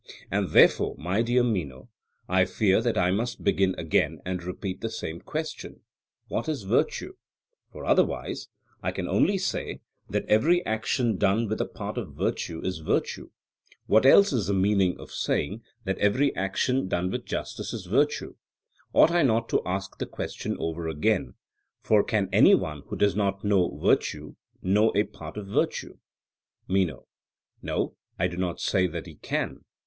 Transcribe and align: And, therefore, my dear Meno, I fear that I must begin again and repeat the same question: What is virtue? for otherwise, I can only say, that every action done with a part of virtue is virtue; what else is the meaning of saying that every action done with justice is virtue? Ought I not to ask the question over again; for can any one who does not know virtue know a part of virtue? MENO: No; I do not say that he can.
And, 0.31 0.49
therefore, 0.49 0.95
my 0.97 1.21
dear 1.21 1.43
Meno, 1.43 1.87
I 2.27 2.45
fear 2.45 2.81
that 2.81 2.97
I 2.97 3.11
must 3.11 3.43
begin 3.43 3.75
again 3.77 4.19
and 4.25 4.41
repeat 4.41 4.81
the 4.81 4.89
same 4.89 5.19
question: 5.21 5.81
What 6.27 6.49
is 6.49 6.63
virtue? 6.63 7.17
for 7.71 7.85
otherwise, 7.85 8.47
I 8.81 8.91
can 8.93 9.07
only 9.07 9.37
say, 9.37 9.79
that 10.09 10.25
every 10.25 10.65
action 10.65 11.17
done 11.17 11.47
with 11.47 11.61
a 11.61 11.67
part 11.67 11.99
of 11.99 12.15
virtue 12.15 12.61
is 12.65 12.79
virtue; 12.79 13.29
what 13.85 14.07
else 14.07 14.33
is 14.33 14.47
the 14.47 14.55
meaning 14.55 14.99
of 14.99 15.11
saying 15.11 15.61
that 15.83 15.99
every 15.99 16.35
action 16.35 16.87
done 16.87 17.11
with 17.11 17.23
justice 17.23 17.71
is 17.71 17.85
virtue? 17.85 18.33
Ought 18.93 19.11
I 19.11 19.21
not 19.21 19.49
to 19.49 19.61
ask 19.67 19.99
the 19.99 20.07
question 20.07 20.57
over 20.57 20.87
again; 20.87 21.35
for 21.83 22.03
can 22.03 22.27
any 22.33 22.55
one 22.55 22.81
who 22.87 22.95
does 22.95 23.15
not 23.15 23.43
know 23.43 23.77
virtue 23.77 24.33
know 24.63 24.91
a 24.95 25.03
part 25.03 25.37
of 25.37 25.45
virtue? 25.45 25.99
MENO: 26.67 27.05
No; 27.61 27.95
I 28.17 28.25
do 28.27 28.37
not 28.37 28.59
say 28.59 28.87
that 28.87 29.05
he 29.05 29.13
can. 29.17 29.63